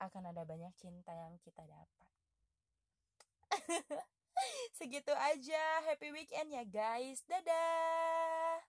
akan 0.00 0.32
ada 0.32 0.48
banyak 0.48 0.72
cinta 0.80 1.12
yang 1.12 1.36
kita 1.44 1.60
dapat. 1.68 2.08
Segitu 4.80 5.12
aja. 5.12 5.84
Happy 5.84 6.08
weekend 6.10 6.48
ya 6.56 6.64
guys. 6.64 7.20
Dadah. 7.28 8.64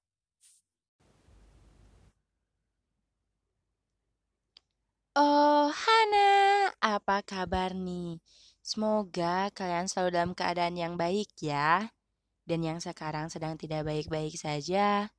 Oh, 5.12 5.68
Hana, 5.72 6.72
apa 6.80 7.20
kabar 7.24 7.76
nih? 7.76 8.24
Semoga 8.64 9.52
kalian 9.52 9.92
selalu 9.92 10.10
dalam 10.16 10.32
keadaan 10.32 10.80
yang 10.80 10.96
baik 10.96 11.32
ya. 11.44 11.92
Dan 12.48 12.64
yang 12.64 12.80
sekarang 12.80 13.28
sedang 13.28 13.60
tidak 13.60 13.84
baik-baik 13.84 14.36
saja. 14.40 15.12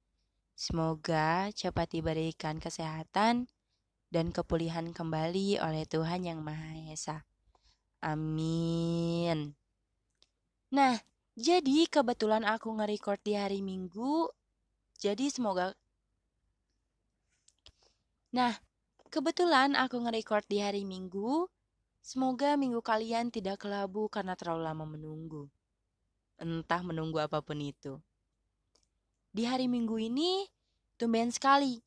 Semoga 0.57 1.53
cepat 1.53 1.93
diberikan 1.93 2.57
kesehatan 2.61 3.53
dan 4.13 4.29
kepulihan 4.29 4.93
kembali 4.93 5.57
oleh 5.57 5.89
Tuhan 5.89 6.29
Yang 6.29 6.41
Maha 6.45 6.93
Esa. 6.93 7.25
Amin. 8.05 9.57
Nah, 10.69 11.01
jadi 11.33 11.89
kebetulan 11.89 12.45
aku 12.45 12.77
nge-record 12.77 13.25
di 13.25 13.33
hari 13.41 13.65
Minggu. 13.65 14.29
Jadi 15.01 15.33
semoga 15.33 15.73
Nah, 18.37 18.53
kebetulan 19.09 19.73
aku 19.81 19.97
nge-record 20.05 20.45
di 20.45 20.61
hari 20.61 20.85
Minggu. 20.85 21.49
Semoga 22.03 22.59
minggu 22.59 22.83
kalian 22.83 23.31
tidak 23.31 23.63
kelabu 23.63 24.11
karena 24.11 24.35
terlalu 24.35 24.67
lama 24.67 24.85
menunggu. 24.85 25.47
Entah 26.35 26.83
menunggu 26.83 27.23
apa 27.23 27.39
pun 27.39 27.63
itu. 27.63 28.03
Di 29.31 29.47
hari 29.47 29.71
Minggu 29.71 29.97
ini, 30.03 30.51
tumben 30.99 31.31
sekali. 31.31 31.79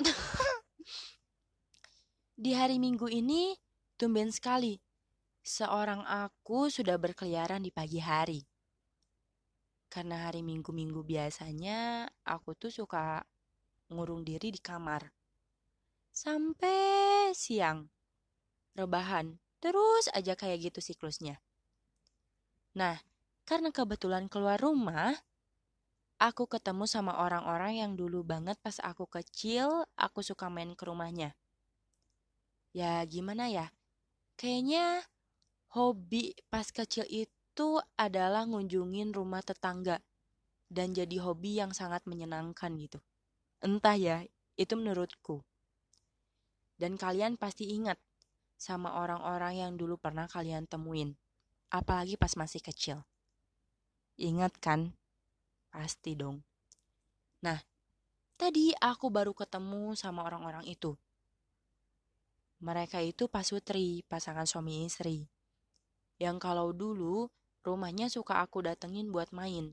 Di 2.40 2.56
hari 2.56 2.80
Minggu 2.80 3.04
ini, 3.12 3.52
tumben 4.00 4.32
sekali, 4.32 4.80
seorang 5.44 6.00
aku 6.08 6.72
sudah 6.72 6.96
berkeliaran 6.96 7.60
di 7.60 7.68
pagi 7.68 8.00
hari. 8.00 8.40
Karena 9.92 10.24
hari 10.24 10.40
Minggu-Minggu 10.40 11.04
biasanya 11.04 12.08
aku 12.24 12.56
tuh 12.56 12.72
suka 12.72 13.20
ngurung 13.92 14.24
diri 14.24 14.48
di 14.48 14.56
kamar. 14.56 15.12
Sampai 16.08 17.28
siang. 17.36 17.84
Rebahan, 18.72 19.36
terus 19.60 20.08
aja 20.16 20.32
kayak 20.32 20.72
gitu 20.72 20.80
siklusnya. 20.80 21.44
Nah, 22.72 22.96
karena 23.44 23.68
kebetulan 23.68 24.32
keluar 24.32 24.56
rumah, 24.56 25.12
aku 26.16 26.48
ketemu 26.48 26.88
sama 26.88 27.20
orang-orang 27.20 27.84
yang 27.84 28.00
dulu 28.00 28.24
banget 28.24 28.56
pas 28.64 28.80
aku 28.80 29.04
kecil, 29.12 29.84
aku 30.00 30.24
suka 30.24 30.48
main 30.48 30.72
ke 30.72 30.88
rumahnya 30.88 31.36
ya 32.70 33.02
gimana 33.06 33.50
ya? 33.50 33.70
Kayaknya 34.38 35.04
hobi 35.74 36.34
pas 36.48 36.70
kecil 36.70 37.04
itu 37.10 37.68
adalah 37.98 38.46
ngunjungin 38.48 39.12
rumah 39.12 39.44
tetangga 39.44 40.00
dan 40.70 40.94
jadi 40.94 41.18
hobi 41.20 41.58
yang 41.58 41.74
sangat 41.74 42.06
menyenangkan 42.06 42.78
gitu. 42.78 43.02
Entah 43.60 43.98
ya 43.98 44.24
itu 44.56 44.74
menurutku. 44.78 45.42
Dan 46.80 46.96
kalian 46.96 47.36
pasti 47.36 47.68
ingat 47.76 48.00
sama 48.56 48.96
orang-orang 48.96 49.60
yang 49.60 49.72
dulu 49.76 50.00
pernah 50.00 50.24
kalian 50.24 50.64
temuin 50.64 51.16
apalagi 51.70 52.18
pas 52.18 52.34
masih 52.34 52.60
kecil. 52.60 52.98
Ingat 54.20 54.58
kan? 54.58 54.92
Pasti 55.70 56.18
dong. 56.18 56.42
Nah 57.46 57.56
tadi 58.36 58.74
aku 58.76 59.08
baru 59.08 59.36
ketemu 59.36 59.94
sama 59.94 60.26
orang-orang 60.26 60.66
itu 60.66 60.96
mereka 62.60 63.00
itu 63.00 63.24
pasutri, 63.24 64.04
pasangan 64.04 64.44
suami 64.44 64.84
istri. 64.84 65.24
Yang 66.20 66.36
kalau 66.44 66.76
dulu 66.76 67.32
rumahnya 67.64 68.12
suka 68.12 68.44
aku 68.44 68.60
datengin 68.68 69.08
buat 69.08 69.32
main. 69.32 69.72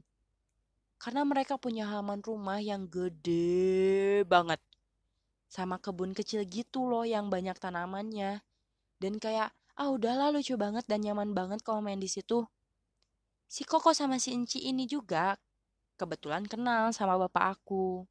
Karena 0.97 1.27
mereka 1.27 1.59
punya 1.59 1.85
halaman 1.85 2.23
rumah 2.23 2.63
yang 2.63 2.87
gede 2.87 4.23
banget. 4.23 4.63
Sama 5.51 5.77
kebun 5.83 6.15
kecil 6.15 6.47
gitu 6.47 6.87
loh 6.87 7.03
yang 7.03 7.27
banyak 7.27 7.59
tanamannya. 7.59 8.41
Dan 8.97 9.19
kayak, 9.19 9.51
ah 9.77 9.91
udahlah 9.91 10.31
lucu 10.31 10.55
banget 10.55 10.87
dan 10.87 11.03
nyaman 11.03 11.35
banget 11.35 11.61
kalau 11.61 11.83
main 11.83 11.99
di 11.99 12.09
situ. 12.09 12.47
Si 13.47 13.67
Koko 13.67 13.91
sama 13.91 14.19
si 14.19 14.31
Enci 14.31 14.63
ini 14.63 14.87
juga 14.87 15.35
kebetulan 15.99 16.47
kenal 16.47 16.95
sama 16.95 17.15
bapak 17.15 17.59
aku. 17.59 18.07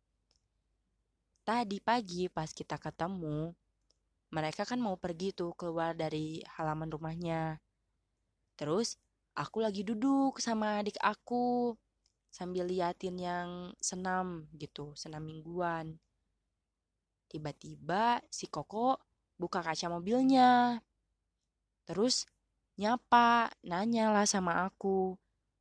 Tadi 1.45 1.80
pagi 1.80 2.28
pas 2.28 2.50
kita 2.50 2.76
ketemu, 2.76 3.56
mereka 4.35 4.66
kan 4.66 4.78
mau 4.83 4.99
pergi 4.99 5.35
tuh 5.35 5.54
keluar 5.54 5.95
dari 5.95 6.42
halaman 6.59 6.90
rumahnya. 6.90 7.59
Terus 8.59 8.97
aku 9.37 9.62
lagi 9.62 9.85
duduk 9.87 10.40
sama 10.42 10.80
adik 10.83 10.97
aku 11.02 11.76
sambil 12.33 12.68
liatin 12.68 13.16
yang 13.21 13.50
senam 13.78 14.49
gitu, 14.56 14.92
senam 14.99 15.25
mingguan. 15.25 15.97
Tiba-tiba 17.26 18.23
si 18.30 18.47
Koko 18.47 18.99
buka 19.37 19.61
kaca 19.61 19.87
mobilnya. 19.92 20.80
Terus 21.87 22.26
nyapa, 22.76 23.50
nanya 23.62 24.11
lah 24.11 24.26
sama 24.26 24.66
aku. 24.66 25.16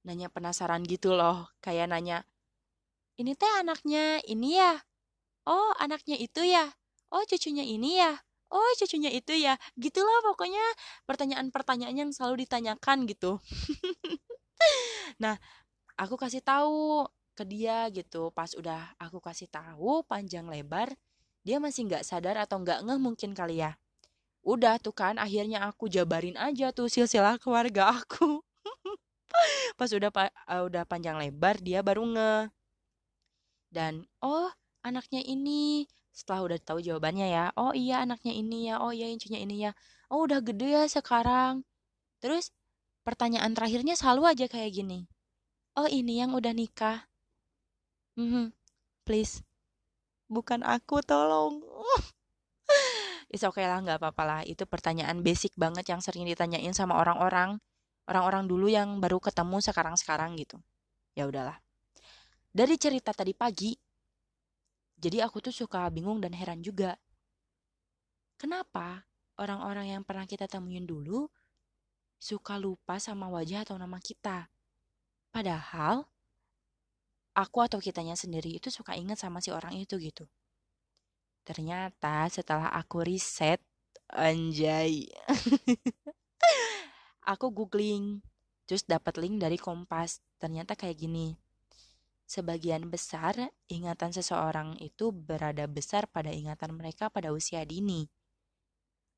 Nanya 0.05 0.29
penasaran 0.29 0.85
gitu 0.85 1.17
loh, 1.17 1.49
kayak 1.65 1.89
nanya, 1.89 2.21
ini 3.15 3.31
teh 3.31 3.47
anaknya 3.47 4.19
ini 4.27 4.59
ya? 4.59 4.75
Oh, 5.47 5.71
anaknya 5.79 6.19
itu 6.19 6.43
ya? 6.43 6.75
Oh, 7.15 7.23
cucunya 7.23 7.63
ini 7.63 7.95
ya? 8.03 8.19
Oh 8.55 8.71
cucunya 8.79 9.11
itu 9.11 9.35
ya. 9.35 9.59
Gitulah 9.75 10.23
pokoknya 10.31 10.63
pertanyaan-pertanyaan 11.03 11.95
yang 12.07 12.11
selalu 12.15 12.47
ditanyakan 12.47 13.03
gitu. 13.09 13.37
Nah 15.21 15.37
aku 15.99 16.15
kasih 16.15 16.41
tahu 16.41 17.05
ke 17.35 17.43
dia 17.43 17.87
gitu. 17.91 18.31
Pas 18.31 18.51
udah 18.55 18.95
aku 18.97 19.19
kasih 19.19 19.51
tahu 19.51 20.01
panjang 20.07 20.47
lebar 20.47 20.95
dia 21.45 21.61
masih 21.61 21.85
nggak 21.85 22.03
sadar 22.07 22.41
atau 22.41 22.57
nggak 22.63 22.83
ngeh 22.87 22.99
mungkin 22.99 23.31
kali 23.37 23.61
ya. 23.61 23.77
Udah 24.41 24.79
tuh 24.81 24.95
kan 24.95 25.19
akhirnya 25.21 25.63
aku 25.67 25.91
jabarin 25.91 26.39
aja 26.39 26.71
tuh 26.71 26.89
silsilah 26.89 27.37
keluarga 27.37 27.93
aku. 27.93 28.41
Pas 29.79 29.91
udah 29.91 30.09
uh, 30.09 30.63
udah 30.65 30.83
panjang 30.87 31.19
lebar 31.19 31.59
dia 31.61 31.83
baru 31.85 32.07
nge 32.07 32.49
dan 33.75 34.07
oh 34.23 34.47
anaknya 34.87 35.19
ini 35.19 35.83
setelah 36.15 36.47
udah 36.47 36.57
tahu 36.63 36.79
jawabannya 36.79 37.27
ya 37.27 37.51
oh 37.59 37.75
iya 37.75 37.99
anaknya 38.07 38.31
ini 38.31 38.71
ya 38.71 38.79
oh 38.79 38.95
iya 38.95 39.11
incunya 39.11 39.43
ini 39.43 39.67
ya 39.67 39.71
oh 40.07 40.23
udah 40.23 40.39
gede 40.39 40.79
ya 40.79 40.83
sekarang. 40.87 41.67
Terus 42.23 42.55
pertanyaan 43.03 43.51
terakhirnya 43.51 43.99
selalu 43.99 44.31
aja 44.31 44.45
kayak 44.47 44.71
gini 44.79 45.11
oh 45.75 45.91
ini 45.91 46.23
yang 46.23 46.31
udah 46.31 46.55
nikah. 46.55 47.11
Hmm 48.15 48.55
please. 49.05 49.45
Bukan 50.25 50.65
aku 50.65 51.05
tolong. 51.05 51.61
It's 53.31 53.45
okay 53.45 53.69
lah 53.69 53.83
nggak 53.85 54.01
apa-apa 54.01 54.23
lah. 54.25 54.41
Itu 54.41 54.65
pertanyaan 54.65 55.21
basic 55.21 55.53
banget 55.59 55.85
yang 55.91 56.01
sering 56.01 56.25
ditanyain 56.25 56.73
sama 56.73 56.97
orang-orang 56.97 57.61
orang-orang 58.09 58.49
dulu 58.49 58.69
yang 58.69 58.97
baru 58.97 59.21
ketemu 59.21 59.61
sekarang-sekarang 59.61 60.33
gitu. 60.41 60.57
Ya 61.13 61.29
udahlah. 61.29 61.61
Dari 62.55 62.75
cerita 62.79 63.11
tadi 63.11 63.35
pagi, 63.35 63.75
jadi 64.95 65.27
aku 65.27 65.43
tuh 65.43 65.53
suka 65.53 65.87
bingung 65.91 66.23
dan 66.23 66.31
heran 66.31 66.63
juga. 66.63 66.95
Kenapa 68.35 69.07
orang-orang 69.39 69.95
yang 69.95 70.03
pernah 70.03 70.27
kita 70.27 70.47
temuin 70.47 70.83
dulu 70.83 71.27
suka 72.19 72.55
lupa 72.59 72.99
sama 72.99 73.27
wajah 73.31 73.63
atau 73.67 73.75
nama 73.79 73.99
kita? 73.99 74.47
Padahal 75.31 76.07
aku 77.35 77.57
atau 77.63 77.79
kitanya 77.83 78.15
sendiri 78.15 78.55
itu 78.55 78.71
suka 78.71 78.95
inget 78.95 79.19
sama 79.19 79.43
si 79.43 79.51
orang 79.51 79.75
itu 79.75 79.99
gitu. 79.99 80.27
Ternyata 81.45 82.25
setelah 82.31 82.73
aku 82.73 83.05
riset, 83.05 83.61
anjay. 84.09 85.11
aku 87.25 87.49
googling 87.49 88.21
terus 88.69 88.85
dapat 88.85 89.17
link 89.17 89.41
dari 89.41 89.57
Kompas 89.57 90.21
ternyata 90.37 90.77
kayak 90.77 90.97
gini 90.97 91.37
sebagian 92.25 92.89
besar 92.89 93.53
ingatan 93.69 94.11
seseorang 94.11 94.77
itu 94.81 95.13
berada 95.13 95.69
besar 95.69 96.09
pada 96.09 96.33
ingatan 96.33 96.73
mereka 96.73 97.09
pada 97.09 97.29
usia 97.29 97.61
dini 97.65 98.09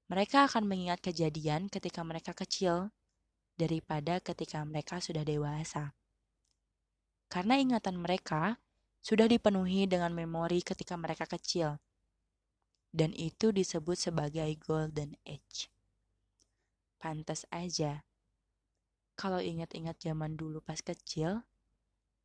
mereka 0.08 0.48
akan 0.48 0.68
mengingat 0.68 1.00
kejadian 1.04 1.72
ketika 1.72 2.04
mereka 2.04 2.36
kecil 2.36 2.92
daripada 3.56 4.20
ketika 4.20 4.64
mereka 4.68 5.00
sudah 5.00 5.24
dewasa 5.24 5.96
karena 7.32 7.60
ingatan 7.60 8.00
mereka 8.00 8.60
sudah 9.00 9.28
dipenuhi 9.28 9.88
dengan 9.88 10.12
memori 10.12 10.60
ketika 10.64 11.00
mereka 11.00 11.24
kecil 11.24 11.80
dan 12.92 13.16
itu 13.16 13.56
disebut 13.56 13.96
sebagai 13.96 14.48
golden 14.64 15.16
age 15.24 15.72
Pantas 16.98 17.46
aja. 17.54 18.02
Kalau 19.14 19.38
ingat-ingat 19.38 20.02
zaman 20.02 20.34
dulu 20.34 20.66
pas 20.66 20.82
kecil, 20.82 21.46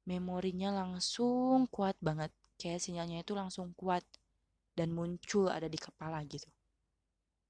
memorinya 0.06 0.74
langsung 0.74 1.66
kuat 1.70 1.94
banget. 2.02 2.30
Kayak 2.58 2.82
sinyalnya 2.82 3.26
itu 3.26 3.34
langsung 3.34 3.74
kuat 3.74 4.02
dan 4.78 4.94
muncul 4.94 5.50
ada 5.50 5.68
di 5.68 5.78
kepala 5.78 6.22
gitu. 6.26 6.48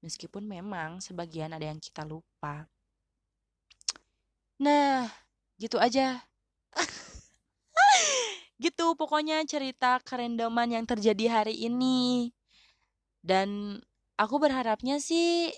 Meskipun 0.03 0.43
memang 0.43 0.99
sebagian 0.99 1.55
ada 1.55 1.63
yang 1.63 1.79
kita 1.79 2.03
lupa. 2.03 2.67
Nah, 4.59 5.07
gitu 5.55 5.79
aja. 5.79 6.27
gitu 8.63 8.95
pokoknya 8.99 9.43
cerita 9.47 10.03
kerendoman 10.03 10.69
yang 10.71 10.83
terjadi 10.83 11.41
hari 11.41 11.55
ini. 11.55 12.35
Dan 13.23 13.79
aku 14.19 14.35
berharapnya 14.43 14.99
sih 14.99 15.55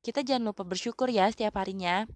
kita 0.00 0.24
jangan 0.24 0.54
lupa 0.54 0.62
bersyukur 0.64 1.10
ya 1.10 1.28
setiap 1.28 1.58
harinya. 1.58 2.06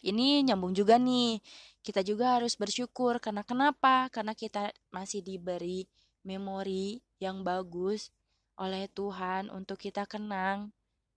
Ini 0.00 0.44
nyambung 0.48 0.72
juga 0.72 0.96
nih. 0.96 1.40
Kita 1.80 2.04
juga 2.04 2.36
harus 2.36 2.54
bersyukur 2.60 3.16
karena 3.24 3.40
kenapa? 3.40 4.12
Karena 4.12 4.36
kita 4.36 4.68
masih 4.92 5.24
diberi 5.24 5.88
memori 6.20 7.00
yang 7.16 7.40
bagus 7.40 8.12
oleh 8.60 8.84
Tuhan 8.92 9.48
untuk 9.48 9.80
kita 9.80 10.04
kenang. 10.04 10.72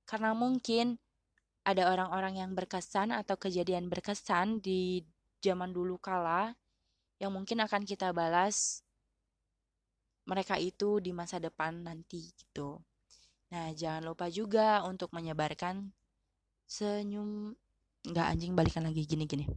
Karena 0.07 0.31
mungkin 0.31 0.95
ada 1.63 1.91
orang-orang 1.91 2.39
yang 2.39 2.51
berkesan 2.55 3.11
atau 3.11 3.35
kejadian 3.39 3.87
berkesan 3.87 4.59
di 4.63 5.03
zaman 5.43 5.71
dulu 5.71 5.99
kala 5.99 6.55
yang 7.19 7.31
mungkin 7.35 7.63
akan 7.63 7.83
kita 7.87 8.11
balas 8.11 8.83
mereka 10.23 10.55
itu 10.55 11.03
di 11.03 11.11
masa 11.11 11.39
depan 11.39 11.83
nanti 11.83 12.31
gitu. 12.31 12.79
Nah, 13.51 13.71
jangan 13.75 14.03
lupa 14.07 14.31
juga 14.31 14.83
untuk 14.87 15.11
menyebarkan 15.11 15.91
senyum 16.63 17.53
nggak 18.07 18.27
anjing 18.27 18.55
balikan 18.55 18.87
lagi 18.87 19.03
gini-gini. 19.03 19.47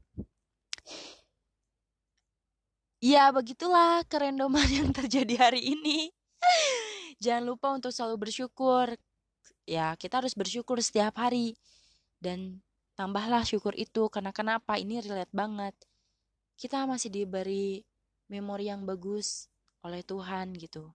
Ya, 3.03 3.29
begitulah 3.31 4.03
kerendoman 4.09 4.67
yang 4.67 4.91
terjadi 4.91 5.49
hari 5.49 5.63
ini. 5.77 6.11
jangan 7.23 7.45
lupa 7.45 7.69
untuk 7.73 7.93
selalu 7.93 8.29
bersyukur. 8.29 8.97
Ya, 9.69 9.95
kita 9.99 10.25
harus 10.25 10.33
bersyukur 10.33 10.81
setiap 10.81 11.19
hari. 11.21 11.55
Dan 12.19 12.65
tambahlah 12.97 13.45
syukur 13.45 13.77
itu 13.77 14.09
karena 14.09 14.33
kenapa 14.33 14.81
ini 14.81 15.05
relate 15.05 15.33
banget. 15.33 15.77
Kita 16.57 16.89
masih 16.89 17.13
diberi 17.13 17.85
memori 18.33 18.73
yang 18.73 18.89
bagus 18.89 19.53
oleh 19.85 20.01
Tuhan 20.03 20.57
gitu. 20.57 20.91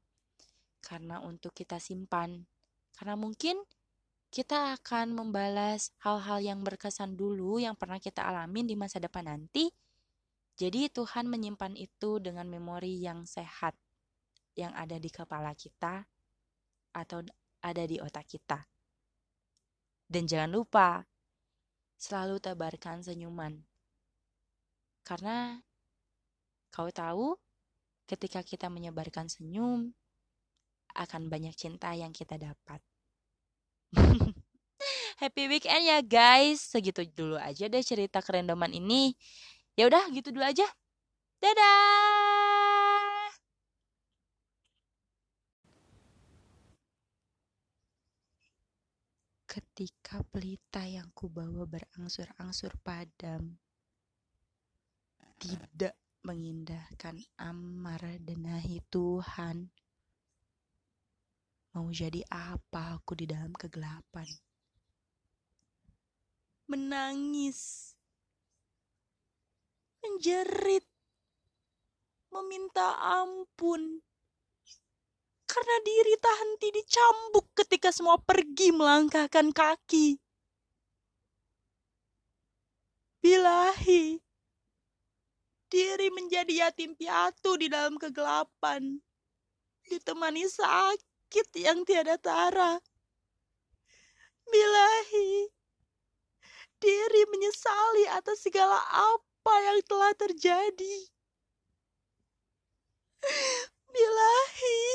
Karena 0.82 1.21
untuk 1.21 1.54
kita 1.54 1.77
simpan 1.77 2.43
karena 2.97 3.17
mungkin 3.17 3.58
kita 4.32 4.77
akan 4.80 5.17
membalas 5.17 5.91
hal-hal 6.06 6.39
yang 6.39 6.62
berkesan 6.63 7.17
dulu 7.17 7.60
yang 7.60 7.75
pernah 7.75 7.99
kita 7.99 8.23
alamin 8.23 8.69
di 8.69 8.77
masa 8.77 9.01
depan 9.01 9.27
nanti. 9.27 9.73
Jadi 10.59 10.91
Tuhan 10.91 11.27
menyimpan 11.31 11.73
itu 11.79 12.19
dengan 12.19 12.47
memori 12.47 13.01
yang 13.01 13.23
sehat 13.25 13.73
yang 14.55 14.75
ada 14.75 14.99
di 14.99 15.07
kepala 15.07 15.55
kita 15.55 16.03
atau 16.91 17.23
ada 17.63 17.83
di 17.87 17.97
otak 18.01 18.27
kita. 18.27 18.59
Dan 20.11 20.27
jangan 20.27 20.51
lupa 20.51 21.07
selalu 21.95 22.43
tebarkan 22.43 22.99
senyuman. 22.99 23.63
Karena 25.07 25.55
kau 26.73 26.91
tahu 26.91 27.39
ketika 28.09 28.43
kita 28.43 28.67
menyebarkan 28.67 29.31
senyum 29.31 29.95
akan 30.91 31.31
banyak 31.31 31.55
cinta 31.55 31.95
yang 31.95 32.11
kita 32.11 32.35
dapat. 32.35 32.83
Happy 35.21 35.47
weekend 35.47 35.87
ya 35.87 36.03
guys. 36.03 36.59
Segitu 36.59 37.07
dulu 37.07 37.37
aja 37.39 37.71
deh 37.71 37.83
cerita 37.85 38.19
kerendoman 38.19 38.73
ini. 38.75 39.15
Ya 39.79 39.88
udah 39.88 40.03
gitu 40.12 40.31
dulu 40.36 40.43
aja. 40.45 40.67
Dadah. 41.39 43.31
Ketika 49.47 50.23
pelita 50.31 50.88
yang 50.88 51.12
kubawa 51.12 51.67
berangsur-angsur 51.67 52.71
padam, 52.79 53.60
tidak 55.36 55.99
mengindahkan 56.23 57.19
amarah 57.36 58.15
denahi 58.21 58.79
Tuhan 58.88 59.67
Mau 61.71 61.88
jadi 61.88 62.19
apa 62.27 62.99
aku 62.99 63.15
di 63.15 63.23
dalam 63.23 63.55
kegelapan? 63.55 64.27
Menangis, 66.67 67.90
menjerit, 70.01 70.85
meminta 72.33 72.97
ampun. 73.21 74.01
Karena 75.45 75.77
diri 75.83 76.15
tak 76.15 76.35
henti 76.39 76.67
dicambuk 76.71 77.51
ketika 77.53 77.91
semua 77.91 78.15
pergi 78.17 78.71
melangkahkan 78.71 79.51
kaki. 79.51 80.15
Bilahi, 83.21 84.17
diri 85.69 86.07
menjadi 86.09 86.67
yatim 86.67 86.97
piatu 86.97 87.59
di 87.59 87.69
dalam 87.69 87.99
kegelapan, 88.01 88.97
ditemani 89.85 90.47
sakit 90.49 91.47
yang 91.61 91.85
tiada 91.85 92.17
tara. 92.17 92.79
Bilahi, 94.47 95.51
diri 96.81 97.23
menyesali 97.29 98.09
atas 98.09 98.41
segala 98.41 98.79
apa 98.89 99.30
apa 99.41 99.58
yang 99.58 99.82
telah 99.89 100.13
terjadi. 100.13 100.97
Bilahi, 103.89 104.86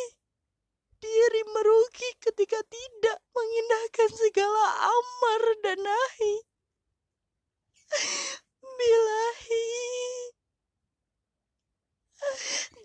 diri 1.02 1.42
merugi 1.50 2.10
ketika 2.22 2.62
tidak 2.70 3.18
mengindahkan 3.34 4.10
segala 4.14 4.86
amar 4.86 5.42
dan 5.66 5.82
nahi. 5.82 6.34
Bilahi, 8.62 9.66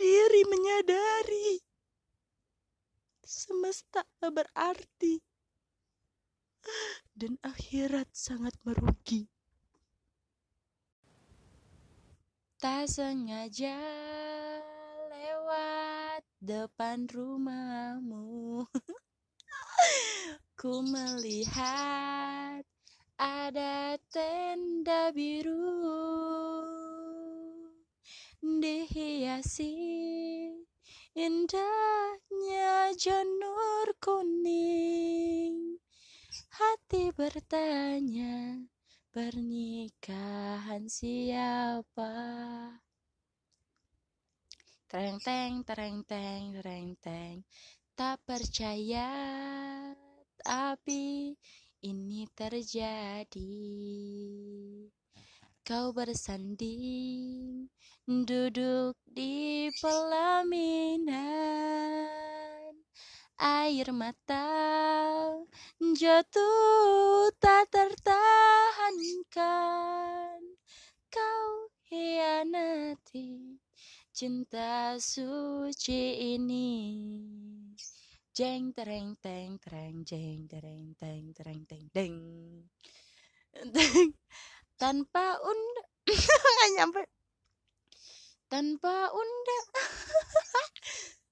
diri 0.01 0.41
menyadari 0.49 1.61
semesta 3.21 4.01
berarti 4.17 5.21
dan 7.13 7.37
akhirat 7.45 8.09
sangat 8.17 8.57
merugi. 8.65 9.29
Tak 12.61 12.85
sengaja 12.93 13.73
lewat 15.09 16.21
depan 16.37 17.09
rumahmu. 17.09 18.61
Ku 20.61 20.85
melihat 20.85 22.61
ada 23.17 23.97
tenda 24.13 25.09
biru. 25.09 25.57
Dihiasi 28.45 29.73
indahnya 31.17 32.93
janur 32.93 33.89
kuning. 33.97 35.81
Hati 36.53 37.09
bertanya 37.09 38.69
Pernikahan 39.11 40.87
siapa? 40.87 42.15
Tereng 44.87 45.19
teng, 45.19 45.67
tereng 45.67 45.99
teng, 46.07 46.55
tereng 46.55 46.95
teng. 46.95 47.43
Tak 47.91 48.23
percaya, 48.23 49.11
tapi 50.39 51.35
ini 51.83 52.23
terjadi. 52.31 53.51
Kau 55.67 55.91
bersanding, 55.91 57.67
duduk 58.07 58.95
di 59.11 59.67
pelaminan. 59.83 61.19
Air 63.41 63.89
mata. 63.89 64.45
Jatuh 65.81 67.33
tak 67.41 67.73
tertahankan. 67.73 70.37
Kau 71.09 71.73
hianati 71.89 73.57
cinta 74.13 74.93
suci 75.01 76.37
ini. 76.37 76.69
Jeng 78.29 78.77
tereng 78.77 79.17
teng 79.17 79.57
tereng 79.57 80.05
jeng 80.05 80.45
tereng 80.45 80.93
teng 81.01 81.33
tereng 81.33 81.65
teng 81.65 81.89
deng. 81.89 82.21
Tanpa 84.77 85.41
unda 85.41 85.83
nggak 86.53 86.69
nyampe. 86.77 87.01
Tanpa 88.53 89.09
unda 89.09 89.57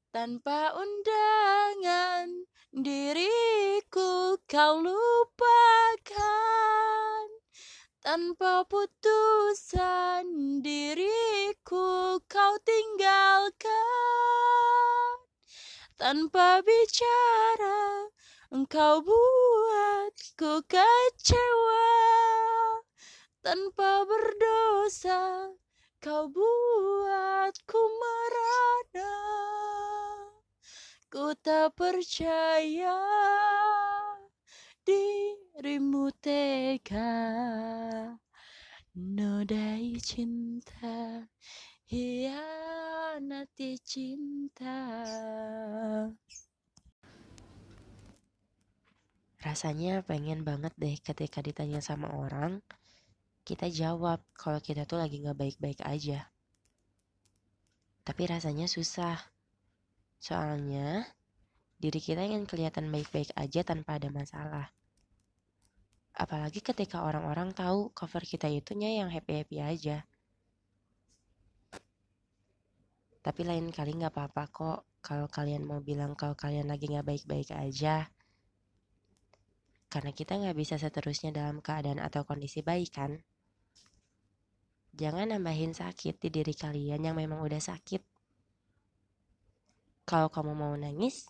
tanpa 0.10 0.74
undangan 0.74 2.50
diriku 2.74 4.42
kau 4.50 4.82
lupakan. 4.82 6.18
Tanpa 8.02 8.66
putusan 8.66 10.26
diriku 10.66 12.18
kau 12.26 12.54
tinggalkan. 12.66 13.70
Tanpa 15.94 16.66
bicara 16.66 18.10
engkau 18.50 19.06
buatku 19.06 20.66
kecewa. 20.66 21.92
Tanpa 23.46 24.10
berdosa 24.10 25.54
kau 26.02 26.26
buatku 26.34 27.78
merana 27.78 29.59
ku 31.10 31.34
tak 31.42 31.74
percaya 31.74 33.02
dirimu 34.86 36.14
tega. 36.22 37.10
Nodai 38.94 39.98
cinta 40.06 41.26
hianati 41.90 43.82
cinta. 43.82 44.78
Rasanya 49.42 50.06
pengen 50.06 50.46
banget 50.46 50.78
deh 50.78 50.94
ketika 51.02 51.42
ditanya 51.42 51.82
sama 51.82 52.14
orang 52.14 52.62
kita 53.50 53.66
jawab 53.66 54.22
kalau 54.38 54.62
kita 54.62 54.86
tuh 54.86 55.02
lagi 55.02 55.26
nggak 55.26 55.42
baik-baik 55.42 55.82
aja. 55.90 56.30
Tapi 58.06 58.30
rasanya 58.30 58.70
susah 58.70 59.39
soalnya 60.20 61.08
diri 61.80 62.04
kita 62.04 62.28
ingin 62.28 62.44
kelihatan 62.44 62.92
baik-baik 62.92 63.32
aja 63.40 63.64
tanpa 63.64 63.96
ada 63.96 64.12
masalah. 64.12 64.68
Apalagi 66.12 66.60
ketika 66.60 67.08
orang-orang 67.08 67.56
tahu 67.56 67.96
cover 67.96 68.28
kita 68.28 68.52
itunya 68.52 69.00
yang 69.00 69.08
happy-happy 69.08 69.64
aja. 69.64 70.04
Tapi 73.24 73.42
lain 73.48 73.72
kali 73.72 73.96
nggak 73.96 74.12
apa-apa 74.12 74.44
kok 74.52 74.80
kalau 75.00 75.32
kalian 75.32 75.64
mau 75.64 75.80
bilang 75.80 76.20
kalau 76.20 76.36
kalian 76.36 76.68
lagi 76.68 76.92
nggak 76.92 77.08
baik-baik 77.08 77.56
aja. 77.56 78.12
Karena 79.88 80.12
kita 80.12 80.36
nggak 80.36 80.58
bisa 80.60 80.76
seterusnya 80.76 81.32
dalam 81.32 81.64
keadaan 81.64 82.04
atau 82.04 82.28
kondisi 82.28 82.60
baik 82.60 82.92
kan. 82.92 83.16
Jangan 85.00 85.32
nambahin 85.32 85.72
sakit 85.72 86.20
di 86.20 86.30
diri 86.30 86.52
kalian 86.52 87.08
yang 87.08 87.16
memang 87.16 87.40
udah 87.40 87.64
sakit. 87.64 88.09
Kalau 90.10 90.26
kamu 90.34 90.58
mau 90.58 90.74
nangis, 90.74 91.30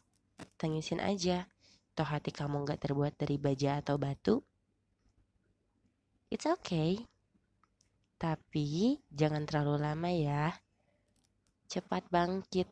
tangisin 0.56 1.04
aja. 1.04 1.52
Toh 2.00 2.08
hati 2.08 2.32
kamu 2.32 2.63
gak 2.63 2.80
terbuat 2.80 3.20
dari 3.20 3.36
baja 3.36 3.84
atau 3.84 4.00
batu. 4.00 4.39
It's 6.32 6.48
okay. 6.48 7.04
Tapi 8.15 9.04
jangan 9.12 9.44
terlalu 9.44 9.84
lama 9.84 10.08
ya. 10.15 10.56
Cepat 11.68 12.08
bangkit. 12.08 12.72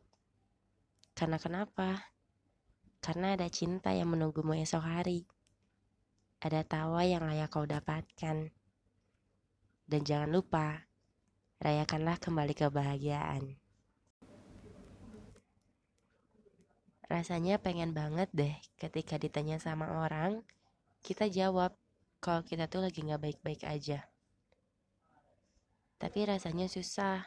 Karena 1.12 1.36
kenapa? 1.36 2.08
Karena 3.04 3.36
ada 3.36 3.44
cinta 3.52 3.92
yang 3.92 4.08
menunggumu 4.08 4.56
esok 4.56 4.80
hari. 4.80 5.28
Ada 6.40 6.64
tawa 6.64 7.04
yang 7.04 7.28
layak 7.28 7.52
kau 7.52 7.68
dapatkan. 7.68 8.48
Dan 9.84 10.00
jangan 10.08 10.32
lupa, 10.32 10.88
rayakanlah 11.60 12.16
kembali 12.16 12.56
kebahagiaan. 12.56 13.67
Rasanya 17.08 17.56
pengen 17.56 17.96
banget 17.96 18.28
deh 18.36 18.52
ketika 18.76 19.16
ditanya 19.16 19.56
sama 19.56 20.04
orang, 20.04 20.44
kita 21.00 21.24
jawab 21.32 21.72
kalau 22.20 22.44
kita 22.44 22.68
tuh 22.68 22.84
lagi 22.84 23.00
gak 23.00 23.24
baik-baik 23.24 23.64
aja. 23.64 24.04
Tapi 25.96 26.28
rasanya 26.28 26.68
susah. 26.68 27.24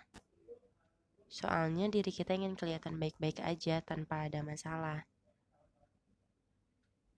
Soalnya 1.32 1.90
diri 1.90 2.14
kita 2.14 2.38
ingin 2.38 2.54
kelihatan 2.54 3.02
baik-baik 3.02 3.42
aja 3.42 3.82
tanpa 3.82 4.30
ada 4.30 4.46
masalah. 4.46 5.02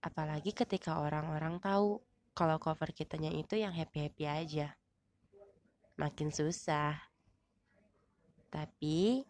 Apalagi 0.00 0.56
ketika 0.56 1.04
orang-orang 1.04 1.60
tahu 1.60 2.00
kalau 2.32 2.56
cover 2.58 2.90
kitanya 2.96 3.30
itu 3.30 3.60
yang 3.60 3.76
happy-happy 3.76 4.24
aja. 4.24 4.74
Makin 6.00 6.32
susah. 6.32 6.96
Tapi 8.50 9.22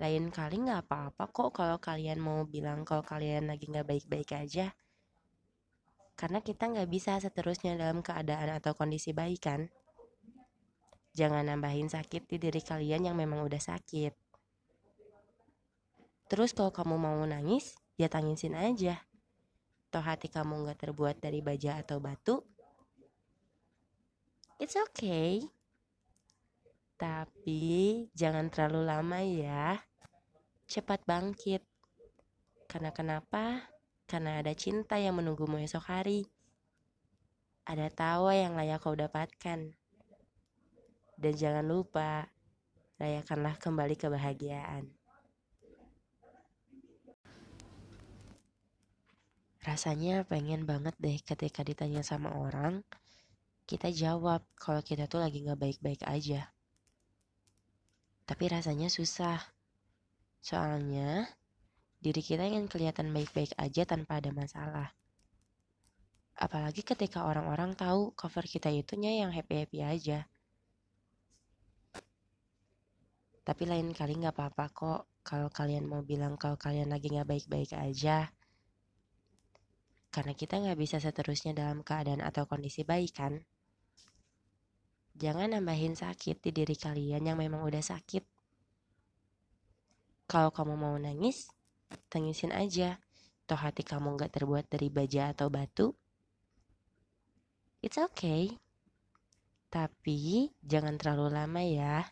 lain 0.00 0.32
kali 0.32 0.64
nggak 0.64 0.88
apa-apa 0.88 1.28
kok 1.28 1.52
kalau 1.52 1.76
kalian 1.76 2.16
mau 2.24 2.48
bilang 2.48 2.88
kalau 2.88 3.04
kalian 3.04 3.52
lagi 3.52 3.68
nggak 3.68 3.84
baik-baik 3.84 4.32
aja. 4.32 4.72
Karena 6.16 6.40
kita 6.40 6.72
nggak 6.72 6.88
bisa 6.88 7.20
seterusnya 7.20 7.76
dalam 7.76 8.00
keadaan 8.00 8.48
atau 8.56 8.72
kondisi 8.72 9.12
baik 9.12 9.40
kan. 9.44 9.68
Jangan 11.12 11.52
nambahin 11.52 11.92
sakit 11.92 12.32
di 12.32 12.40
diri 12.40 12.64
kalian 12.64 13.12
yang 13.12 13.16
memang 13.16 13.44
udah 13.44 13.60
sakit. 13.60 14.16
Terus 16.32 16.56
kalau 16.56 16.72
kamu 16.72 16.96
mau 16.96 17.20
nangis, 17.28 17.76
ya 18.00 18.08
tangisin 18.08 18.56
aja. 18.56 19.04
Toh 19.92 20.00
hati 20.00 20.32
kamu 20.32 20.64
nggak 20.64 20.80
terbuat 20.80 21.20
dari 21.20 21.44
baja 21.44 21.76
atau 21.76 22.00
batu. 22.00 22.40
It's 24.56 24.80
okay. 24.80 25.44
Tapi 26.96 28.06
jangan 28.16 28.48
terlalu 28.48 28.80
lama 28.88 29.18
ya 29.24 29.89
cepat 30.70 31.02
bangkit. 31.02 31.66
Karena 32.70 32.94
kenapa? 32.94 33.66
Karena 34.06 34.38
ada 34.38 34.54
cinta 34.54 35.02
yang 35.02 35.18
menunggumu 35.18 35.58
esok 35.58 35.90
hari. 35.90 36.30
Ada 37.66 37.90
tawa 37.90 38.30
yang 38.38 38.54
layak 38.54 38.78
kau 38.78 38.94
dapatkan. 38.94 39.74
Dan 41.18 41.32
jangan 41.34 41.66
lupa, 41.66 42.30
rayakanlah 43.02 43.58
kembali 43.58 43.98
kebahagiaan. 43.98 44.86
Rasanya 49.60 50.24
pengen 50.24 50.64
banget 50.64 50.96
deh 50.96 51.18
ketika 51.20 51.66
ditanya 51.66 52.00
sama 52.00 52.32
orang, 52.32 52.80
kita 53.66 53.92
jawab 53.92 54.46
kalau 54.56 54.80
kita 54.80 55.04
tuh 55.10 55.20
lagi 55.20 55.44
gak 55.44 55.60
baik-baik 55.60 56.06
aja. 56.08 56.48
Tapi 58.24 58.44
rasanya 58.48 58.88
susah 58.88 59.59
Soalnya, 60.40 61.28
diri 62.00 62.24
kita 62.24 62.48
ingin 62.48 62.64
kelihatan 62.64 63.12
baik-baik 63.12 63.52
aja 63.60 63.84
tanpa 63.84 64.24
ada 64.24 64.32
masalah. 64.32 64.88
Apalagi 66.40 66.80
ketika 66.80 67.28
orang-orang 67.28 67.76
tahu 67.76 68.16
cover 68.16 68.48
kita 68.48 68.72
itunya 68.72 69.20
yang 69.20 69.28
happy-happy 69.28 69.84
aja. 69.84 70.24
Tapi 73.44 73.62
lain 73.68 73.92
kali 73.92 74.16
nggak 74.16 74.32
apa-apa 74.32 74.64
kok 74.72 75.00
kalau 75.20 75.52
kalian 75.52 75.84
mau 75.84 76.00
bilang 76.00 76.40
kalau 76.40 76.56
kalian 76.56 76.88
lagi 76.88 77.12
nggak 77.12 77.28
baik-baik 77.28 77.76
aja. 77.76 78.32
Karena 80.08 80.32
kita 80.32 80.56
nggak 80.56 80.78
bisa 80.80 80.96
seterusnya 80.96 81.52
dalam 81.52 81.84
keadaan 81.84 82.24
atau 82.24 82.48
kondisi 82.48 82.88
baik 82.88 83.12
kan. 83.12 83.36
Jangan 85.20 85.52
nambahin 85.52 85.92
sakit 85.92 86.40
di 86.40 86.50
diri 86.54 86.72
kalian 86.78 87.28
yang 87.28 87.36
memang 87.36 87.60
udah 87.60 87.84
sakit. 87.84 88.29
Kalau 90.30 90.54
kamu 90.54 90.78
mau 90.78 90.94
nangis, 90.94 91.50
tangisin 92.06 92.54
aja. 92.54 93.02
Toh 93.50 93.58
hati 93.58 93.82
kamu 93.82 94.14
gak 94.14 94.38
terbuat 94.38 94.70
dari 94.70 94.86
baja 94.86 95.34
atau 95.34 95.50
batu. 95.50 95.90
It's 97.82 97.98
okay. 97.98 98.54
Tapi 99.74 100.54
jangan 100.62 100.94
terlalu 101.02 101.34
lama 101.34 101.66
ya. 101.66 102.06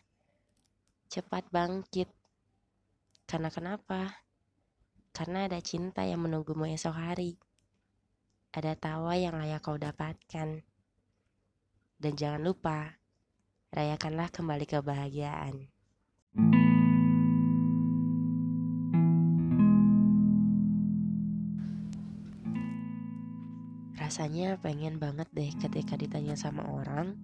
Cepat 1.07 1.47
bangkit. 1.47 2.11
Karena 3.23 3.47
kenapa? 3.47 4.19
Karena 5.15 5.47
ada 5.47 5.63
cinta 5.63 6.03
yang 6.03 6.19
menunggumu 6.19 6.67
esok 6.67 6.99
hari. 6.99 7.39
Ada 8.51 8.75
tawa 8.75 9.15
yang 9.15 9.39
layak 9.39 9.63
kau 9.63 9.79
dapatkan. 9.79 10.59
Dan 11.95 12.13
jangan 12.19 12.43
lupa, 12.43 12.99
rayakanlah 13.71 14.27
kembali 14.27 14.67
kebahagiaan. 14.67 15.78
Rasanya 24.09 24.57
pengen 24.57 24.97
banget 24.97 25.29
deh 25.37 25.53
ketika 25.53 25.93
ditanya 25.93 26.33
sama 26.33 26.65
orang, 26.65 27.21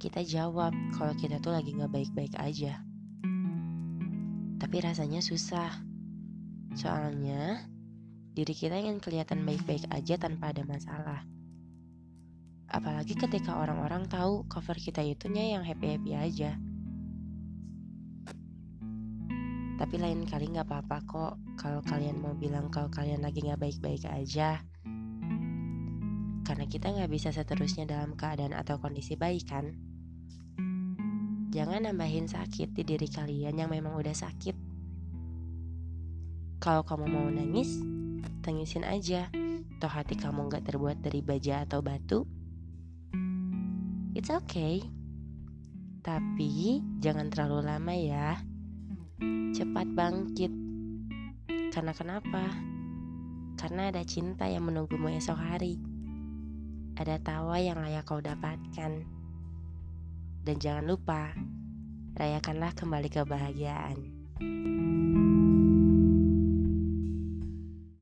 kita 0.00 0.24
jawab 0.24 0.72
kalau 0.96 1.12
kita 1.12 1.36
tuh 1.36 1.52
lagi 1.52 1.76
gak 1.76 1.92
baik-baik 1.92 2.32
aja. 2.40 2.80
Tapi 4.56 4.76
rasanya 4.80 5.20
susah. 5.20 5.68
Soalnya, 6.72 7.60
diri 8.32 8.56
kita 8.56 8.80
ingin 8.80 9.04
kelihatan 9.04 9.44
baik-baik 9.44 9.84
aja 9.92 10.16
tanpa 10.16 10.56
ada 10.56 10.64
masalah. 10.64 11.28
Apalagi 12.72 13.12
ketika 13.12 13.60
orang-orang 13.60 14.08
tahu 14.08 14.48
cover 14.48 14.80
kita 14.80 15.04
itunya 15.04 15.60
yang 15.60 15.60
happy-happy 15.60 16.16
aja. 16.16 16.56
Tapi 19.76 19.94
lain 20.00 20.24
kali 20.24 20.56
gak 20.56 20.72
apa-apa 20.72 21.04
kok 21.04 21.34
kalau 21.60 21.84
kalian 21.84 22.16
mau 22.16 22.32
bilang 22.32 22.72
kalau 22.72 22.88
kalian 22.88 23.20
lagi 23.20 23.44
gak 23.44 23.60
baik-baik 23.60 24.08
aja 24.08 24.64
kita 26.68 26.92
nggak 26.92 27.08
bisa 27.08 27.32
seterusnya 27.32 27.88
dalam 27.88 28.12
keadaan 28.12 28.52
atau 28.52 28.76
kondisi 28.76 29.16
baik 29.16 29.48
kan. 29.48 29.72
Jangan 31.48 31.88
nambahin 31.88 32.28
sakit 32.28 32.76
di 32.76 32.84
diri 32.84 33.08
kalian 33.08 33.56
yang 33.56 33.72
memang 33.72 33.96
udah 33.96 34.12
sakit. 34.12 34.52
Kalau 36.60 36.84
kamu 36.84 37.08
mau 37.08 37.24
nangis, 37.32 37.80
tangisin 38.44 38.84
aja. 38.84 39.32
Toh 39.80 39.88
hati 39.88 40.20
kamu 40.20 40.52
nggak 40.52 40.68
terbuat 40.68 41.00
dari 41.00 41.24
baja 41.24 41.64
atau 41.64 41.80
batu. 41.80 42.28
It's 44.12 44.28
okay. 44.28 44.84
Tapi 46.04 46.84
jangan 47.00 47.32
terlalu 47.32 47.64
lama 47.64 47.94
ya. 47.96 48.36
Cepat 49.56 49.88
bangkit. 49.96 50.52
Karena 51.72 51.96
kenapa? 51.96 52.44
Karena 53.56 53.88
ada 53.88 54.04
cinta 54.04 54.44
yang 54.44 54.68
menunggumu 54.68 55.08
esok 55.16 55.38
hari 55.38 55.87
ada 56.98 57.14
tawa 57.22 57.62
yang 57.62 57.78
layak 57.78 58.02
kau 58.02 58.18
dapatkan. 58.18 59.06
Dan 60.42 60.56
jangan 60.58 60.84
lupa, 60.90 61.30
rayakanlah 62.18 62.74
kembali 62.74 63.06
kebahagiaan. 63.06 63.96